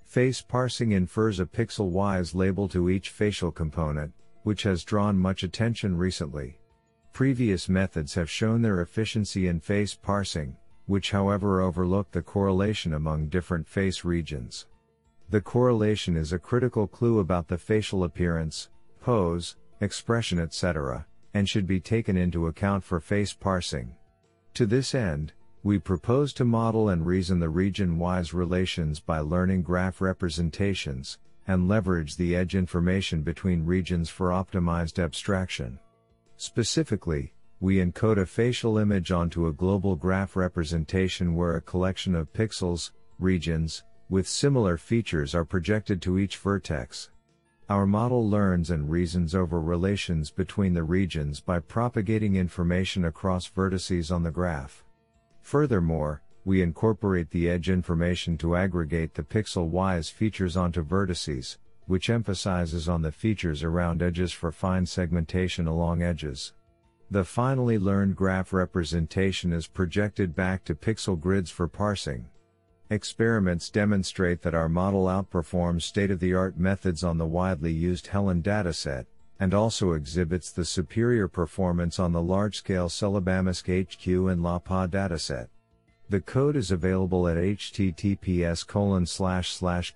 Face 0.03 0.41
parsing 0.41 0.91
infers 0.91 1.39
a 1.39 1.45
pixel-wise 1.45 2.35
label 2.35 2.67
to 2.67 2.89
each 2.89 3.11
facial 3.11 3.53
component, 3.53 4.11
which 4.43 4.63
has 4.63 4.83
drawn 4.83 5.17
much 5.17 5.43
attention 5.43 5.95
recently. 5.95 6.59
Previous 7.13 7.69
methods 7.69 8.13
have 8.15 8.29
shown 8.29 8.61
their 8.61 8.81
efficiency 8.81 9.47
in 9.47 9.61
face 9.61 9.95
parsing, 9.95 10.57
which 10.89 11.11
however 11.11 11.61
overlook 11.61 12.09
the 12.09 12.21
correlation 12.21 12.95
among 12.95 13.27
different 13.27 13.67
face 13.67 14.03
regions. 14.03 14.65
The 15.29 15.39
correlation 15.39 16.17
is 16.17 16.33
a 16.33 16.39
critical 16.39 16.87
clue 16.87 17.19
about 17.19 17.47
the 17.47 17.59
facial 17.59 18.03
appearance, 18.03 18.69
pose, 18.99 19.55
expression 19.81 20.39
etc., 20.39 21.05
and 21.35 21.47
should 21.47 21.67
be 21.67 21.79
taken 21.79 22.17
into 22.17 22.47
account 22.47 22.83
for 22.83 22.99
face 22.99 23.33
parsing. 23.33 23.95
To 24.55 24.65
this 24.65 24.95
end, 24.95 25.31
we 25.61 25.77
propose 25.77 26.33
to 26.33 26.43
model 26.43 26.89
and 26.89 27.05
reason 27.05 27.39
the 27.39 27.49
region-wise 27.49 28.33
relations 28.33 28.99
by 28.99 29.19
learning 29.19 29.61
graph 29.61 30.01
representations, 30.01 31.19
and 31.47 31.67
leverage 31.67 32.15
the 32.15 32.35
edge 32.35 32.55
information 32.55 33.21
between 33.21 33.63
regions 33.63 34.09
for 34.09 34.29
optimized 34.29 34.97
abstraction. 34.97 35.77
Specifically, 36.37 37.31
we 37.61 37.77
encode 37.77 38.17
a 38.17 38.25
facial 38.25 38.77
image 38.77 39.11
onto 39.11 39.47
a 39.47 39.53
global 39.53 39.95
graph 39.95 40.35
representation 40.35 41.35
where 41.35 41.57
a 41.57 41.61
collection 41.61 42.15
of 42.15 42.31
pixels, 42.31 42.91
regions, 43.19 43.83
with 44.09 44.27
similar 44.27 44.77
features 44.77 45.35
are 45.35 45.43
projected 45.43 46.01
to 46.01 46.17
each 46.17 46.37
vertex. 46.37 47.09
Our 47.69 47.85
model 47.85 48.27
learns 48.27 48.71
and 48.71 48.89
reasons 48.89 49.35
over 49.35 49.59
relations 49.59 50.31
between 50.31 50.73
the 50.73 50.83
regions 50.83 51.41
by 51.41 51.59
propagating 51.59 52.35
information 52.35 53.05
across 53.05 53.49
vertices 53.49 54.11
on 54.11 54.23
the 54.23 54.31
graph. 54.31 54.83
Furthermore, 55.41 56.23
we 56.45 56.61
incorporate 56.61 57.29
the 57.29 57.49
edge 57.49 57.69
information 57.69 58.37
to 58.37 58.55
aggregate 58.55 59.13
the 59.13 59.21
pixel-wise 59.21 60.09
features 60.09 60.55
onto 60.55 60.83
vertices, 60.83 61.57
which 61.85 62.09
emphasizes 62.09 62.87
on 62.87 63.01
the 63.01 63.11
features 63.11 63.63
around 63.63 64.01
edges 64.01 64.31
for 64.31 64.51
fine 64.51 64.85
segmentation 64.85 65.67
along 65.67 66.01
edges. 66.01 66.53
The 67.11 67.23
finally 67.23 67.79
learned 67.79 68.15
graph 68.15 68.53
representation 68.53 69.51
is 69.51 69.65
projected 69.65 70.35
back 70.35 70.63
to 70.65 70.75
pixel 70.75 71.19
grids 71.19 71.49
for 71.49 71.67
parsing. 71.67 72.27
Experiments 72.91 73.71
demonstrate 73.71 74.43
that 74.43 74.53
our 74.53 74.69
model 74.69 75.05
outperforms 75.05 75.81
state-of-the-art 75.81 76.59
methods 76.59 77.03
on 77.03 77.17
the 77.17 77.25
widely 77.25 77.71
used 77.71 78.07
Helen 78.07 78.43
dataset, 78.43 79.07
and 79.39 79.55
also 79.55 79.93
exhibits 79.93 80.51
the 80.51 80.65
superior 80.65 81.27
performance 81.27 81.97
on 81.97 82.11
the 82.11 82.21
large-scale 82.21 82.89
CelebAMask-HQ 82.89 84.31
and 84.31 84.43
LaPA 84.43 84.87
dataset. 84.91 85.47
The 86.09 86.21
code 86.21 86.55
is 86.55 86.69
available 86.69 87.27
at 87.27 87.37
https 87.37 88.65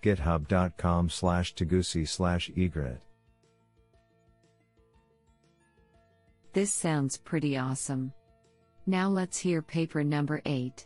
github.com 0.01 1.09
slash 1.09 1.55
tagusi 1.55 2.07
slash. 2.07 2.51
This 6.53 6.71
sounds 6.71 7.17
pretty 7.17 7.57
awesome. 7.57 8.13
Now 8.85 9.09
let's 9.09 9.39
hear 9.39 9.63
paper 9.63 10.03
number 10.03 10.39
8. 10.45 10.85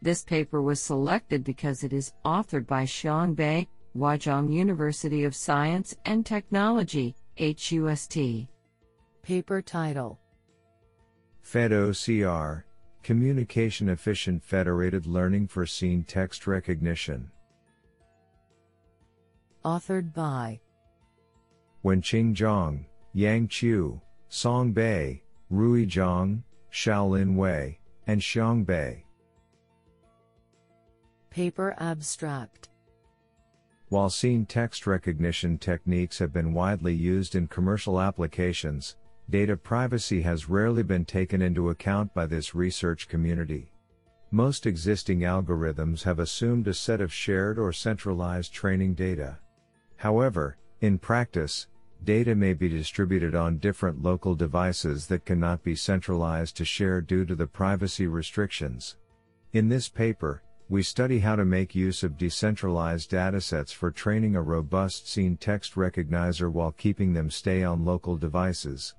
This 0.00 0.22
paper 0.22 0.62
was 0.62 0.80
selected 0.80 1.42
because 1.42 1.82
it 1.82 1.92
is 1.92 2.12
authored 2.24 2.66
by 2.66 2.84
Xiang 2.84 3.34
Bai, 3.34 3.66
Huazhong 3.96 4.52
University 4.52 5.24
of 5.24 5.34
Science 5.34 5.96
and 6.04 6.24
Technology, 6.24 7.16
HUST. 7.36 8.46
Paper 9.22 9.60
title 9.60 10.20
FED-OCR 11.42 12.62
Communication 13.02 13.88
Efficient 13.88 14.42
Federated 14.42 15.06
Learning 15.06 15.48
for 15.48 15.66
Scene 15.66 16.04
Text 16.04 16.46
Recognition. 16.46 17.30
Authored 19.64 20.14
by 20.14 20.60
Wenqing 21.84 22.34
Zhang, 22.34 22.84
Yang 23.14 23.48
Qiu, 23.48 24.00
Song 24.34 24.72
Bai, 24.72 25.22
Rui 25.48 25.86
Zhang, 25.86 26.42
Xiaolin 26.72 27.36
Wei, 27.36 27.78
and 28.08 28.20
Xiang 28.20 28.66
Bai. 28.66 29.04
Paper 31.30 31.72
abstract 31.78 32.68
While 33.90 34.10
scene 34.10 34.44
text 34.44 34.88
recognition 34.88 35.56
techniques 35.56 36.18
have 36.18 36.32
been 36.32 36.52
widely 36.52 36.92
used 36.92 37.36
in 37.36 37.46
commercial 37.46 38.00
applications, 38.00 38.96
data 39.30 39.56
privacy 39.56 40.20
has 40.22 40.48
rarely 40.48 40.82
been 40.82 41.04
taken 41.04 41.40
into 41.40 41.70
account 41.70 42.12
by 42.12 42.26
this 42.26 42.56
research 42.56 43.06
community. 43.06 43.70
Most 44.32 44.66
existing 44.66 45.20
algorithms 45.20 46.02
have 46.02 46.18
assumed 46.18 46.66
a 46.66 46.74
set 46.74 47.00
of 47.00 47.12
shared 47.12 47.56
or 47.56 47.72
centralized 47.72 48.52
training 48.52 48.94
data. 48.94 49.38
However, 49.94 50.56
in 50.80 50.98
practice, 50.98 51.68
data 52.04 52.34
may 52.34 52.52
be 52.52 52.68
distributed 52.68 53.34
on 53.34 53.58
different 53.58 54.02
local 54.02 54.34
devices 54.34 55.06
that 55.06 55.24
cannot 55.24 55.62
be 55.62 55.74
centralized 55.74 56.56
to 56.56 56.64
share 56.64 57.00
due 57.00 57.24
to 57.24 57.34
the 57.34 57.46
privacy 57.46 58.06
restrictions. 58.06 58.96
In 59.52 59.68
this 59.68 59.88
paper, 59.88 60.42
we 60.68 60.82
study 60.82 61.18
how 61.18 61.36
to 61.36 61.44
make 61.44 61.74
use 61.74 62.02
of 62.02 62.16
decentralized 62.16 63.10
datasets 63.10 63.72
for 63.72 63.90
training 63.90 64.34
a 64.34 64.42
robust 64.42 65.08
scene 65.08 65.36
text 65.36 65.74
recognizer 65.74 66.50
while 66.50 66.72
keeping 66.72 67.12
them 67.12 67.30
stay 67.30 67.62
on 67.62 67.84
local 67.84 68.16
devices. 68.16 68.94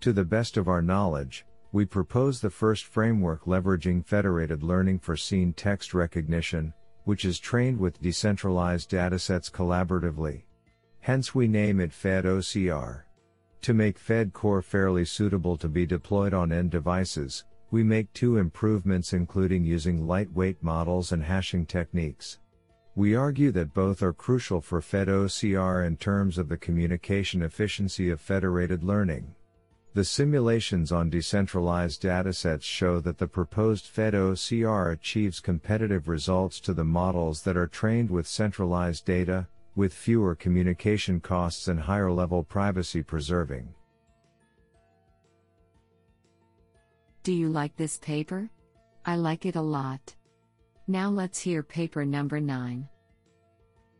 To 0.00 0.12
the 0.12 0.24
best 0.24 0.56
of 0.56 0.68
our 0.68 0.82
knowledge, 0.82 1.46
we 1.72 1.84
propose 1.84 2.40
the 2.40 2.50
first 2.50 2.84
framework 2.84 3.44
leveraging 3.44 4.04
federated 4.04 4.62
learning 4.62 4.98
for 4.98 5.16
scene 5.16 5.52
text 5.52 5.94
recognition, 5.94 6.72
which 7.04 7.24
is 7.24 7.38
trained 7.38 7.78
with 7.78 8.00
decentralized 8.02 8.90
datasets 8.90 9.50
collaboratively. 9.50 10.42
Hence 11.06 11.36
we 11.36 11.46
name 11.46 11.78
it 11.78 11.92
FED-OCR. 11.92 13.02
To 13.62 13.72
make 13.72 13.96
FED-OCR 13.96 14.64
fairly 14.64 15.04
suitable 15.04 15.56
to 15.58 15.68
be 15.68 15.86
deployed 15.86 16.34
on 16.34 16.50
end 16.50 16.72
devices, 16.72 17.44
we 17.70 17.84
make 17.84 18.12
two 18.12 18.38
improvements 18.38 19.12
including 19.12 19.64
using 19.64 20.04
lightweight 20.04 20.60
models 20.64 21.12
and 21.12 21.22
hashing 21.22 21.64
techniques. 21.64 22.40
We 22.96 23.14
argue 23.14 23.52
that 23.52 23.72
both 23.72 24.02
are 24.02 24.12
crucial 24.12 24.60
for 24.60 24.80
FED-OCR 24.80 25.86
in 25.86 25.96
terms 25.96 26.38
of 26.38 26.48
the 26.48 26.56
communication 26.56 27.40
efficiency 27.40 28.10
of 28.10 28.20
federated 28.20 28.82
learning. 28.82 29.32
The 29.94 30.02
simulations 30.02 30.90
on 30.90 31.08
decentralized 31.08 32.02
datasets 32.02 32.64
show 32.64 32.98
that 32.98 33.18
the 33.18 33.28
proposed 33.28 33.86
FED-OCR 33.86 34.94
achieves 34.94 35.38
competitive 35.38 36.08
results 36.08 36.58
to 36.62 36.74
the 36.74 36.84
models 36.84 37.42
that 37.42 37.56
are 37.56 37.68
trained 37.68 38.10
with 38.10 38.26
centralized 38.26 39.04
data, 39.04 39.46
with 39.76 39.92
fewer 39.92 40.34
communication 40.34 41.20
costs 41.20 41.68
and 41.68 41.78
higher 41.78 42.10
level 42.10 42.42
privacy 42.42 43.02
preserving. 43.02 43.72
Do 47.22 47.32
you 47.32 47.48
like 47.48 47.76
this 47.76 47.98
paper? 47.98 48.48
I 49.04 49.16
like 49.16 49.46
it 49.46 49.56
a 49.56 49.60
lot. 49.60 50.14
Now 50.88 51.10
let's 51.10 51.40
hear 51.40 51.62
paper 51.62 52.04
number 52.04 52.40
9. 52.40 52.88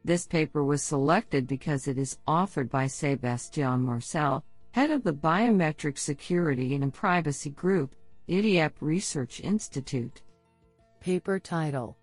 This 0.05 0.27
paper 0.27 0.64
was 0.64 0.83
selected 0.83 1.46
because 1.46 1.88
it 1.88 1.98
is 1.98 2.18
authored 2.29 2.70
by 2.70 2.87
Sébastien 2.87 3.81
Marcel, 3.81 4.44
head 4.70 4.90
of 4.90 5.03
the 5.03 5.12
Biometric 5.12 5.98
Security 5.98 6.77
and 6.77 6.94
Privacy 6.94 7.51
Group, 7.51 7.96
Idiap 8.29 8.72
Research 8.81 9.40
Institute. 9.40 10.22
Paper 11.01 11.38
title 11.40 11.98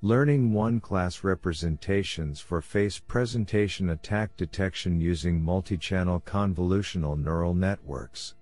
Learning 0.00 0.52
one 0.52 0.78
class 0.78 1.24
representations 1.24 2.38
for 2.38 2.62
face 2.62 3.00
presentation 3.00 3.90
attack 3.90 4.36
detection 4.36 5.00
using 5.00 5.42
multi-channel 5.42 6.22
convolutional 6.24 7.18
neural 7.18 7.52
networks. 7.52 8.36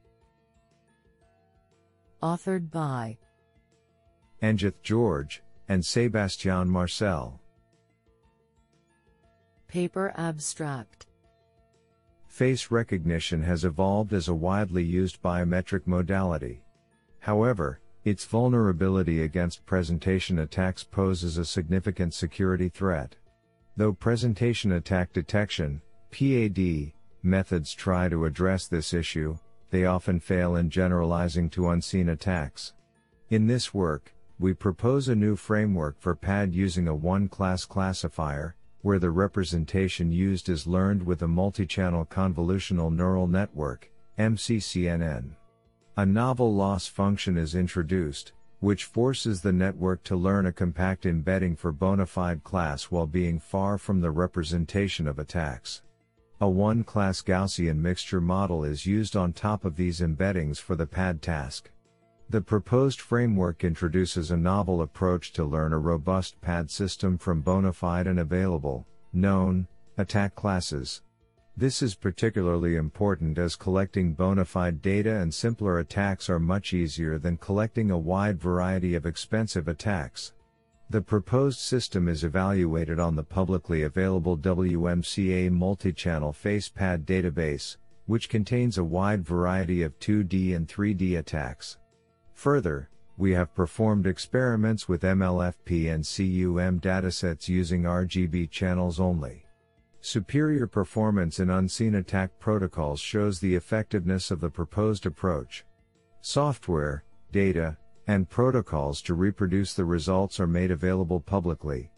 Authored 2.23 2.71
by 2.71 3.17
Anjith 4.43 4.83
George 4.83 5.43
and 5.67 5.83
Sébastien 5.83 6.67
Marcel. 6.67 7.41
Paper 9.67 10.13
abstract 10.15 11.07
Face 12.27 12.71
recognition 12.71 13.43
has 13.43 13.65
evolved 13.65 14.13
as 14.13 14.29
a 14.29 14.35
widely 14.35 14.85
used 14.85 15.23
biometric 15.23 15.87
modality. 15.87 16.61
However, 17.19 17.81
its 18.07 18.25
vulnerability 18.25 19.23
against 19.23 19.67
presentation 19.67 20.39
attacks 20.39 20.85
poses 20.85 21.39
a 21.39 21.45
significant 21.45 22.15
security 22.15 22.69
threat. 22.69 23.17
Though 23.77 23.93
presentation 23.93 24.71
attack 24.71 25.13
detection, 25.13 25.83
PAD, 26.13 26.93
methods 27.25 27.75
try 27.75 28.09
to 28.09 28.25
address 28.25 28.69
this 28.69 28.95
issue, 28.95 29.37
they 29.71 29.87
often 29.87 30.21
fail 30.21 30.55
in 30.55 30.71
generalizing 30.71 31.51
to 31.51 31.71
unseen 31.71 32.11
attacks. 32.11 32.75
In 33.31 33.49
this 33.49 33.75
work, 33.75 34.15
we 34.39 34.55
propose 34.55 35.09
a 35.09 35.17
new 35.17 35.35
framework 35.35 35.97
for 35.99 36.15
PAD 36.15 36.55
using 36.55 36.87
a 36.87 36.95
one 36.95 37.27
class 37.27 37.65
classifier, 37.65 38.55
where 38.83 39.01
the 39.01 39.11
representation 39.11 40.13
used 40.13 40.49
is 40.49 40.65
learned 40.65 41.05
with 41.05 41.23
a 41.23 41.29
multi-channel 41.29 42.07
convolutional 42.07 42.95
neural 42.95 43.27
network, 43.27 43.91
MCCNN. 44.17 45.33
A 45.99 46.05
novel 46.05 46.55
loss 46.55 46.87
function 46.87 47.39
is 47.39 47.55
introduced, 47.55 48.33
which 48.61 48.85
forces 48.85 49.41
the 49.41 49.53
network 49.53 50.03
to 50.05 50.15
learn 50.15 50.45
a 50.45 50.53
compact 50.53 51.07
embedding 51.07 51.57
for 51.57 51.73
bona 51.73 52.05
fide 52.05 52.45
class 52.45 52.91
while 52.91 53.07
being 53.07 53.39
far 53.39 53.79
from 53.79 54.03
the 54.03 54.11
representation 54.11 55.09
of 55.09 55.19
attacks. 55.19 55.81
A 56.39 56.51
one-class 56.51 57.23
Gaussian 57.23 57.79
mixture 57.79 58.21
model 58.21 58.63
is 58.63 58.85
used 58.85 59.17
on 59.17 59.33
top 59.33 59.65
of 59.65 59.77
these 59.77 60.01
embeddings 60.01 60.59
for 60.59 60.77
the 60.77 60.87
PAD 60.87 61.23
task. 61.23 61.71
The 62.29 62.43
proposed 62.43 63.01
framework 63.01 63.65
introduces 63.65 64.31
a 64.31 64.37
novel 64.37 64.83
approach 64.83 65.33
to 65.33 65.45
learn 65.45 65.73
a 65.73 65.79
robust 65.79 66.39
PAD 66.43 66.71
system 66.71 67.17
from 67.17 67.41
bona 67.41 67.73
fide 67.73 68.07
and 68.07 68.21
available, 68.21 68.87
known, 69.15 69.67
attack 69.97 70.35
classes. 70.35 71.01
This 71.59 71.81
is 71.81 71.95
particularly 71.95 72.77
important 72.77 73.39
as 73.39 73.57
collecting 73.57 74.13
bona 74.13 74.45
fide 74.45 74.83
data 74.83 75.17
and 75.17 75.33
simpler 75.33 75.79
attacks 75.79 76.29
are 76.29 76.39
much 76.39 76.75
easier 76.75 77.19
than 77.19 77.39
collecting 77.39 77.91
a 77.91 77.97
wide 77.97 78.39
variety 78.39 78.95
of 78.95 79.07
expensive 79.07 79.67
attacks. 79.67 80.35
The 80.91 81.01
proposed 81.01 81.59
system 81.59 82.09
is 82.09 82.25
evaluated 82.25 83.01
on 83.01 83.17
the 83.17 83.25
publicly 83.25 83.85
available 83.85 84.37
WMCA 84.37 85.51
multi-channel 85.51 86.35
FacePad 86.35 87.07
database, 87.07 87.79
which 88.05 88.29
contains 88.29 88.77
a 88.77 88.85
wide 88.85 89.25
variety 89.25 89.83
of 89.83 89.99
2D 89.99 90.55
and 90.55 90.69
3D 90.69 91.19
attacks. 91.19 91.79
Further, 92.35 92.91
we 93.17 93.33
have 93.33 93.55
performed 93.55 94.07
experiments 94.07 94.91
with 94.91 95.01
MLFP 95.01 95.91
and 95.91 96.05
CUM 96.05 96.81
datasets 96.81 97.49
using 97.49 97.85
RGB 97.85 98.51
channels 98.51 99.01
only. 99.01 99.46
Superior 100.01 100.67
performance 100.67 101.41
in 101.41 101.51
unseen 101.51 101.97
attack 101.97 102.31
protocols 102.39 103.01
shows 103.01 103.41
the 103.41 103.55
effectiveness 103.55 104.31
of 104.31 104.41
the 104.41 104.51
proposed 104.51 105.07
approach. 105.07 105.65
Software, 106.21 107.05
data, 107.33 107.77
and 108.07 108.29
protocols 108.29 109.03
to 109.03 109.15
reproduce 109.15 109.75
the 109.75 109.85
results 109.85 110.39
are 110.39 110.47
made 110.47 110.71
available 110.71 111.21
publicly. 111.21 111.91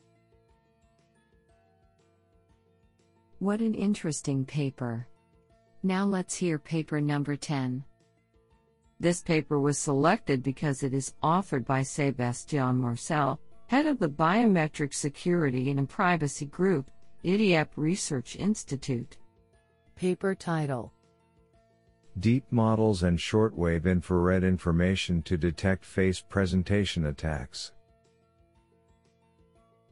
What 3.40 3.60
an 3.60 3.74
interesting 3.74 4.44
paper. 4.44 5.06
Now 5.82 6.04
let's 6.04 6.34
hear 6.34 6.58
paper 6.58 7.00
number 7.00 7.36
10. 7.36 7.84
This 8.98 9.22
paper 9.22 9.60
was 9.60 9.78
selected 9.78 10.42
because 10.42 10.82
it 10.82 10.92
is 10.92 11.14
authored 11.22 11.64
by 11.64 11.82
Sébastien 11.82 12.76
Marcel, 12.76 13.38
head 13.68 13.86
of 13.86 14.00
the 14.00 14.08
Biometric 14.08 14.92
Security 14.92 15.70
and 15.70 15.88
Privacy 15.88 16.46
Group, 16.46 16.90
Idiap 17.24 17.68
Research 17.74 18.36
Institute. 18.36 19.16
Paper 19.96 20.36
title 20.36 20.92
Deep 22.20 22.44
Models 22.52 23.02
and 23.02 23.18
Shortwave 23.18 23.86
Infrared 23.86 24.44
Information 24.44 25.22
to 25.22 25.36
Detect 25.36 25.84
Face 25.84 26.20
Presentation 26.20 27.06
Attacks. 27.06 27.72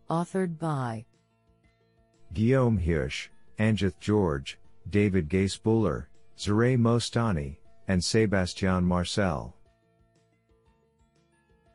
Authored 0.08 0.56
by 0.56 1.04
Guillaume 2.32 2.78
Heusch, 2.78 3.28
Anjith 3.58 3.98
George, 3.98 4.58
David 4.90 5.28
Geissbühler, 5.28 6.06
Zohreh 6.38 6.78
Mostaani, 6.78 7.56
and 7.88 8.00
Sébastien 8.00 8.84
Marcel. 8.84 9.52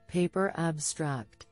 Paper 0.08 0.54
Abstract 0.56 1.48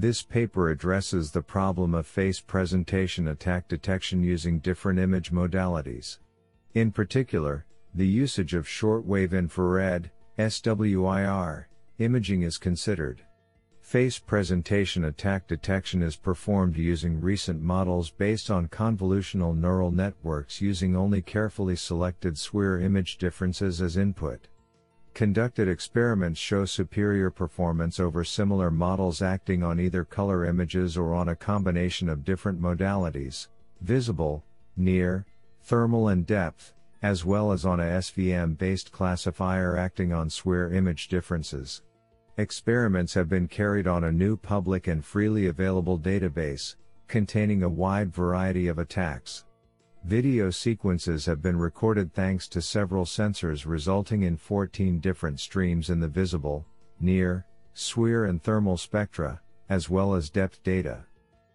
This 0.00 0.22
paper 0.22 0.70
addresses 0.70 1.32
the 1.32 1.42
problem 1.42 1.92
of 1.92 2.06
face 2.06 2.38
presentation 2.38 3.26
attack 3.26 3.66
detection 3.66 4.22
using 4.22 4.60
different 4.60 5.00
image 5.00 5.32
modalities. 5.32 6.18
In 6.74 6.92
particular, 6.92 7.66
the 7.92 8.06
usage 8.06 8.54
of 8.54 8.68
shortwave 8.68 9.32
infrared, 9.32 10.12
SWIR, 10.38 11.64
imaging 11.98 12.42
is 12.42 12.58
considered. 12.58 13.22
Face 13.80 14.20
presentation 14.20 15.06
attack 15.06 15.48
detection 15.48 16.04
is 16.04 16.14
performed 16.14 16.76
using 16.76 17.20
recent 17.20 17.60
models 17.60 18.08
based 18.08 18.52
on 18.52 18.68
convolutional 18.68 19.58
neural 19.58 19.90
networks 19.90 20.60
using 20.60 20.94
only 20.94 21.22
carefully 21.22 21.74
selected 21.74 22.34
SWIR 22.34 22.80
image 22.84 23.18
differences 23.18 23.82
as 23.82 23.96
input. 23.96 24.46
Conducted 25.18 25.66
experiments 25.66 26.38
show 26.38 26.64
superior 26.64 27.28
performance 27.28 27.98
over 27.98 28.22
similar 28.22 28.70
models 28.70 29.20
acting 29.20 29.64
on 29.64 29.80
either 29.80 30.04
color 30.04 30.44
images 30.44 30.96
or 30.96 31.12
on 31.12 31.28
a 31.28 31.34
combination 31.34 32.08
of 32.08 32.24
different 32.24 32.62
modalities 32.62 33.48
visible, 33.80 34.44
near, 34.76 35.26
thermal, 35.62 36.06
and 36.06 36.24
depth, 36.24 36.72
as 37.02 37.24
well 37.24 37.50
as 37.50 37.66
on 37.66 37.80
a 37.80 37.98
SVM 37.98 38.56
based 38.56 38.92
classifier 38.92 39.76
acting 39.76 40.12
on 40.12 40.28
SWIR 40.28 40.72
image 40.72 41.08
differences. 41.08 41.82
Experiments 42.36 43.12
have 43.14 43.28
been 43.28 43.48
carried 43.48 43.88
on 43.88 44.04
a 44.04 44.12
new 44.12 44.36
public 44.36 44.86
and 44.86 45.04
freely 45.04 45.48
available 45.48 45.98
database, 45.98 46.76
containing 47.08 47.64
a 47.64 47.68
wide 47.68 48.14
variety 48.14 48.68
of 48.68 48.78
attacks. 48.78 49.44
Video 50.08 50.48
sequences 50.48 51.26
have 51.26 51.42
been 51.42 51.58
recorded 51.58 52.14
thanks 52.14 52.48
to 52.48 52.62
several 52.62 53.04
sensors 53.04 53.66
resulting 53.66 54.22
in 54.22 54.38
14 54.38 55.00
different 55.00 55.38
streams 55.38 55.90
in 55.90 56.00
the 56.00 56.08
visible, 56.08 56.64
near, 56.98 57.44
SWIR 57.74 58.26
and 58.26 58.42
thermal 58.42 58.78
spectra, 58.78 59.38
as 59.68 59.90
well 59.90 60.14
as 60.14 60.30
depth 60.30 60.62
data. 60.62 61.04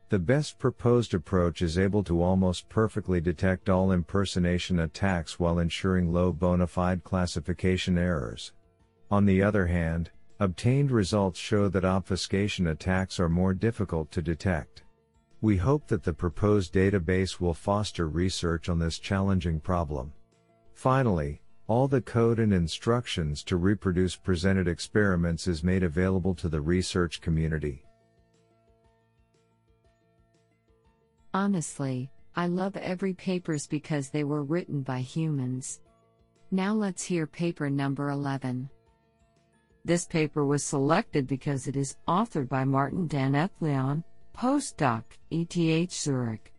The 0.10 0.20
best 0.20 0.60
proposed 0.60 1.16
approach 1.16 1.64
is 1.64 1.80
able 1.80 2.04
to 2.04 2.22
almost 2.22 2.70
perfectly 2.70 3.20
detect 3.20 3.70
all 3.70 3.92
impersonation 3.92 4.82
attacks 4.82 5.40
while 5.40 5.58
ensuring 5.58 6.14
low 6.14 6.32
bona 6.32 6.68
fide 6.68 7.04
classification 7.04 7.98
errors. 7.98 8.54
On 9.10 9.26
the 9.26 9.42
other 9.42 9.66
hand, 9.66 10.12
Obtained 10.40 10.92
results 10.92 11.40
show 11.40 11.70
that 11.70 11.86
obfuscation 11.86 12.68
attacks 12.68 13.20
are 13.20 13.30
more 13.30 13.54
difficult 13.54 14.12
to 14.12 14.22
detect. 14.22 14.83
We 15.44 15.58
hope 15.58 15.88
that 15.88 16.04
the 16.04 16.14
proposed 16.14 16.74
database 16.74 17.42
will 17.42 17.54
foster 17.54 18.08
research 18.08 18.70
on 18.70 18.80
this 18.80 18.98
challenging 18.98 19.60
problem. 19.60 20.14
Finally, 20.74 21.42
all 21.68 21.90
the 21.90 22.00
code 22.00 22.40
and 22.40 22.54
instructions 22.54 23.44
to 23.44 23.58
reproduce 23.58 24.16
presented 24.16 24.70
experiments 24.70 25.46
is 25.48 25.62
made 25.62 25.84
available 25.84 26.34
to 26.36 26.48
the 26.48 26.62
research 26.62 27.20
community. 27.20 27.84
Honestly, 31.34 32.10
I 32.38 32.48
love 32.48 32.78
every 32.78 33.14
papers 33.14 33.68
because 33.68 34.08
they 34.08 34.24
were 34.24 34.44
written 34.44 34.82
by 34.82 35.00
humans. 35.00 35.82
Now 36.52 36.74
let's 36.74 37.04
hear 37.04 37.28
paper 37.28 37.70
number 37.70 38.12
11. 38.12 38.70
This 39.84 40.06
paper 40.06 40.46
was 40.46 40.64
selected 40.64 41.28
because 41.28 41.68
it 41.68 41.76
is 41.76 41.98
authored 42.08 42.48
by 42.48 42.64
Martin 42.64 43.10
Danelljan, 43.10 44.06
postdoc, 44.38 45.04
ETH 45.32 45.92
Zurich, 45.92 46.54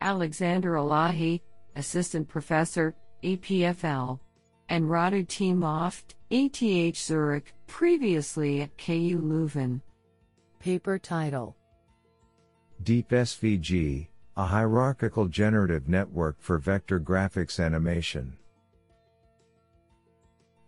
Alexander 0.00 0.74
Alahi, 0.74 1.40
assistant 1.76 2.28
professor, 2.28 2.94
EPFL, 3.22 4.18
and 4.68 4.84
Radu 4.84 5.26
Timofte, 5.26 6.14
ETH 6.30 6.96
Zurich, 6.96 7.52
previously 7.66 8.62
at 8.62 8.76
KU 8.78 9.20
Leuven. 9.20 9.80
Paper 10.58 10.98
title 10.98 11.56
Deep 12.82 13.10
SVG, 13.10 14.08
a 14.36 14.44
hierarchical 14.44 15.26
generative 15.26 15.88
network 15.88 16.36
for 16.40 16.58
vector 16.58 17.00
graphics 17.00 17.62
animation. 17.62 18.36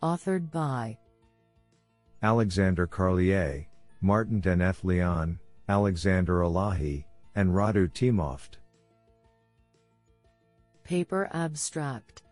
Authored 0.03 0.51
by 0.51 0.99
Alexandre 2.23 2.87
Carlier, 2.87 3.67
Martin 4.01 4.43
Danelljan, 4.43 5.39
Alexander 5.69 6.41
Alahi, 6.41 7.05
and 7.35 7.51
Radu 7.51 7.89
Timofte. 7.93 8.57
Paper 10.85 11.31
Abstract 11.33 12.23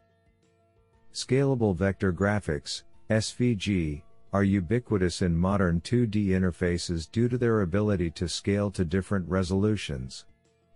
Scalable 1.12 1.74
vector 1.74 2.12
graphics, 2.12 2.82
SVG, 3.08 4.02
are 4.32 4.44
ubiquitous 4.44 5.22
in 5.22 5.36
modern 5.36 5.80
2D 5.80 6.28
interfaces 6.28 7.10
due 7.10 7.28
to 7.28 7.36
their 7.36 7.62
ability 7.62 8.10
to 8.10 8.28
scale 8.28 8.70
to 8.70 8.84
different 8.84 9.28
resolutions. 9.28 10.26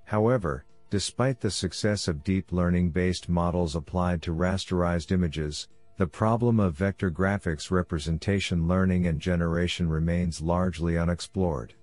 However, 0.05 0.64
despite 0.90 1.40
the 1.40 1.51
success 1.51 2.09
of 2.09 2.25
deep 2.25 2.53
learning 2.53 2.90
based 2.90 3.29
models 3.29 3.77
applied 3.77 4.23
to 4.23 4.35
rasterized 4.35 5.12
images, 5.12 5.69
the 5.97 6.07
problem 6.07 6.59
of 6.59 6.75
vector 6.75 7.11
graphics 7.11 7.71
representation 7.71 8.67
learning 8.67 9.07
and 9.07 9.21
generation 9.21 9.88
remains 9.88 10.40
largely 10.40 10.99
unexplored. 10.99 11.75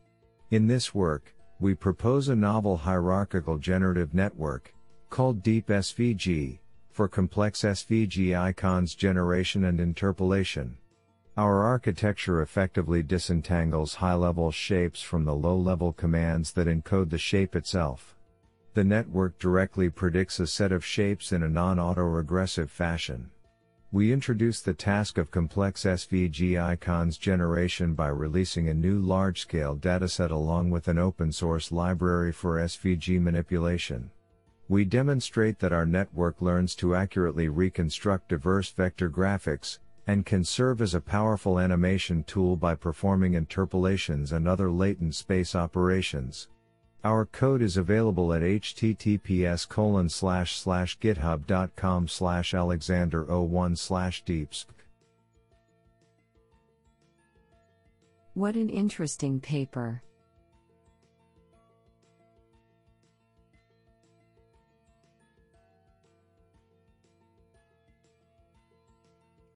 In 0.52 0.68
this 0.68 0.94
work, 0.94 1.34
we 1.62 1.74
propose 1.74 2.28
a 2.28 2.36
novel 2.36 2.76
hierarchical 2.76 3.58
generative 3.58 4.14
network, 4.14 4.74
called 5.10 5.42
Deep 5.42 5.68
SVG, 5.68 6.60
for 6.92 7.08
complex 7.08 7.62
SVG 7.62 8.38
icons 8.38 8.94
generation 8.94 9.64
and 9.64 9.80
interpolation. 9.80 10.76
Our 11.38 11.64
architecture 11.64 12.42
effectively 12.42 13.02
disentangles 13.02 13.96
high 13.96 14.16
level 14.16 14.52
shapes 14.52 15.02
from 15.02 15.24
the 15.24 15.34
low 15.34 15.56
level 15.56 15.94
commands 15.94 16.52
that 16.54 16.68
encode 16.68 17.12
the 17.12 17.18
shape 17.18 17.56
itself. 17.56 18.18
The 18.74 18.84
network 18.84 19.40
directly 19.40 19.90
predicts 19.90 20.42
a 20.42 20.48
set 20.48 20.74
of 20.74 20.84
shapes 20.84 21.32
in 21.32 21.44
a 21.44 21.50
non 21.50 21.78
autoregressive 21.78 22.70
fashion. 22.70 23.32
We 23.94 24.14
introduce 24.14 24.62
the 24.62 24.74
task 24.74 25.18
of 25.18 25.32
complex 25.32 25.84
SVG 25.84 26.58
icons 26.58 27.18
generation 27.18 27.94
by 27.94 28.08
releasing 28.08 28.70
a 28.70 28.74
new 28.74 29.00
large-scale 29.00 29.76
dataset 29.76 30.32
along 30.32 30.70
with 30.70 30.88
an 30.88 30.98
open-source 30.98 31.74
library 31.74 32.32
for 32.32 32.56
SVG 32.56 33.22
manipulation. 33.22 34.10
We 34.70 34.86
demonstrate 34.86 35.60
that 35.60 35.74
our 35.74 35.86
network 35.86 36.42
learns 36.42 36.74
to 36.76 36.96
accurately 36.96 37.50
reconstruct 37.50 38.30
diverse 38.30 38.72
vector 38.72 39.10
graphics, 39.10 39.80
and 40.08 40.26
can 40.26 40.46
serve 40.46 40.82
as 40.82 40.96
a 40.96 41.02
powerful 41.02 41.60
animation 41.60 42.24
tool 42.24 42.56
by 42.56 42.76
performing 42.76 43.34
interpolations 43.34 44.32
and 44.32 44.48
other 44.48 44.72
latent 44.72 45.16
space 45.16 45.54
operations. 45.54 46.48
Our 47.04 47.26
code 47.26 47.64
is 47.64 47.78
available 47.78 48.32
at 48.32 48.44
https 48.44 49.68
colon 49.68 50.08
slash 50.10 50.60
slash 50.60 51.00
github.com 51.00 52.04
oh 52.04 52.08
slash 52.08 52.54
alexander01 52.54 53.78
slash 53.78 54.24
deepsvg. 54.24 54.66
What 58.34 58.56
an 58.56 58.70
interesting 58.70 59.40
paper. 59.40 60.04